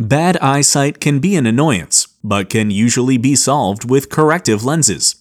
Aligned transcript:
Bad 0.00 0.38
eyesight 0.38 0.98
can 0.98 1.18
be 1.18 1.36
an 1.36 1.44
annoyance, 1.44 2.06
but 2.24 2.48
can 2.48 2.70
usually 2.70 3.18
be 3.18 3.36
solved 3.36 3.90
with 3.90 4.08
corrective 4.08 4.64
lenses. 4.64 5.16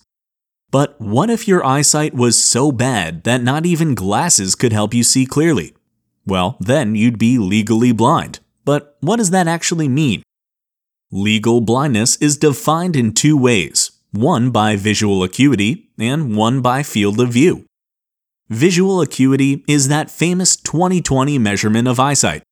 But 0.72 0.96
what 1.02 1.30
if 1.30 1.50
your 1.50 1.66
eyesight 1.66 2.14
was 2.14 2.42
so 2.42 2.72
bad 2.72 3.26
that 3.26 3.44
not 3.44 3.66
even 3.66 3.94
glasses 3.94 4.56
could 4.56 4.72
help 4.72 4.94
you 4.94 5.04
see 5.04 5.26
clearly? 5.26 5.76
Well, 6.26 6.56
then 6.62 6.96
you'd 6.96 7.20
be 7.20 7.38
legally 7.38 7.92
blind. 7.92 8.40
But 8.64 8.96
what 9.02 9.18
does 9.18 9.32
that 9.32 9.50
actually 9.50 9.90
mean? 9.90 10.24
Legal 11.12 11.60
blindness 11.60 12.16
is 12.16 12.38
defined 12.38 12.96
in 12.96 13.12
two 13.12 13.36
ways 13.36 13.92
one 14.12 14.50
by 14.50 14.78
visual 14.78 15.24
acuity 15.24 15.90
and 16.00 16.38
one 16.38 16.62
by 16.62 16.84
field 16.84 17.20
of 17.20 17.34
view. 17.34 17.66
Visual 18.48 19.02
acuity 19.02 19.66
is 19.68 19.90
that 19.90 20.10
famous 20.10 20.56
20/20 20.56 21.38
measurement 21.38 21.90
of 21.90 22.00
eyesight. 22.00 22.44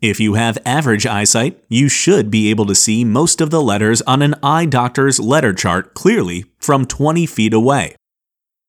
If 0.00 0.20
you 0.20 0.34
have 0.34 0.58
average 0.64 1.06
eyesight, 1.06 1.58
you 1.68 1.88
should 1.88 2.30
be 2.30 2.50
able 2.50 2.66
to 2.66 2.74
see 2.74 3.04
most 3.04 3.40
of 3.40 3.50
the 3.50 3.60
letters 3.60 4.00
on 4.02 4.22
an 4.22 4.36
eye 4.44 4.64
doctor's 4.64 5.18
letter 5.18 5.52
chart 5.52 5.92
clearly 5.94 6.44
from 6.58 6.86
20 6.86 7.26
feet 7.26 7.52
away. 7.52 7.96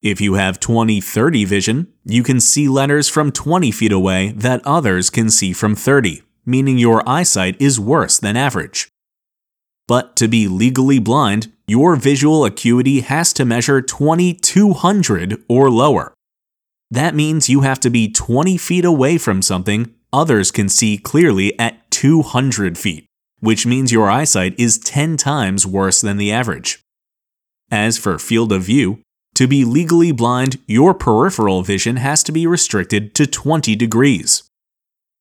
If 0.01 0.19
you 0.19 0.35
have 0.35 0.59
20/30 0.59 1.45
vision, 1.45 1.87
you 2.03 2.23
can 2.23 2.39
see 2.39 2.67
letters 2.67 3.09
from 3.09 3.31
20 3.31 3.69
feet 3.69 3.91
away 3.91 4.33
that 4.37 4.65
others 4.65 5.11
can 5.11 5.29
see 5.29 5.53
from 5.53 5.75
30, 5.75 6.23
meaning 6.47 6.79
your 6.79 7.07
eyesight 7.07 7.55
is 7.61 7.79
worse 7.79 8.17
than 8.17 8.35
average. 8.35 8.87
But 9.87 10.15
to 10.15 10.27
be 10.27 10.47
legally 10.47 10.97
blind, 10.97 11.51
your 11.67 11.95
visual 11.95 12.43
acuity 12.43 13.01
has 13.01 13.33
to 13.33 13.45
measure 13.45 13.83
2200 13.83 15.43
or 15.47 15.69
lower. 15.69 16.11
That 16.89 17.13
means 17.13 17.49
you 17.49 17.61
have 17.61 17.79
to 17.81 17.91
be 17.91 18.09
20 18.09 18.57
feet 18.57 18.85
away 18.85 19.19
from 19.19 19.43
something 19.43 19.93
others 20.11 20.51
can 20.51 20.69
see 20.69 20.97
clearly 20.97 21.57
at 21.59 21.89
200 21.91 22.77
feet, 22.77 23.05
which 23.39 23.65
means 23.65 23.91
your 23.91 24.09
eyesight 24.09 24.59
is 24.59 24.77
10 24.77 25.17
times 25.17 25.65
worse 25.65 26.01
than 26.01 26.17
the 26.17 26.31
average. 26.31 26.81
As 27.71 27.97
for 27.97 28.17
field 28.17 28.51
of 28.51 28.63
view, 28.63 29.01
to 29.35 29.47
be 29.47 29.63
legally 29.63 30.11
blind, 30.11 30.59
your 30.67 30.93
peripheral 30.93 31.61
vision 31.61 31.95
has 31.97 32.23
to 32.23 32.31
be 32.31 32.45
restricted 32.45 33.13
to 33.15 33.25
20 33.25 33.75
degrees. 33.75 34.43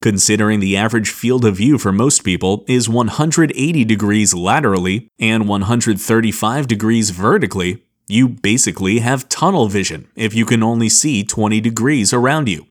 Considering 0.01 0.61
the 0.61 0.77
average 0.77 1.11
field 1.11 1.45
of 1.45 1.57
view 1.57 1.77
for 1.77 1.93
most 1.93 2.25
people 2.25 2.65
is 2.69 2.89
180 2.89 3.85
degrees 3.85 4.33
laterally 4.33 5.09
and 5.19 5.49
135 5.49 6.69
degrees 6.69 7.11
vertically, 7.11 7.83
you 8.07 8.29
basically 8.29 9.01
have 9.01 9.29
tunnel 9.29 9.69
vision 9.69 10.09
if 10.17 10.35
you 10.35 10.47
can 10.47 10.63
only 10.63 10.89
see 10.89 11.25
20 11.25 11.61
degrees 11.61 12.13
around 12.13 12.49
you. 12.49 12.67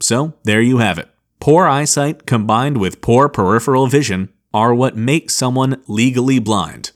So, 0.00 0.34
there 0.44 0.60
you 0.60 0.78
have 0.78 0.98
it. 0.98 1.08
Poor 1.46 1.68
eyesight 1.68 2.26
combined 2.26 2.76
with 2.76 3.00
poor 3.00 3.28
peripheral 3.28 3.86
vision 3.86 4.30
are 4.52 4.74
what 4.74 4.96
make 4.96 5.30
someone 5.30 5.80
legally 5.86 6.40
blind. 6.40 6.90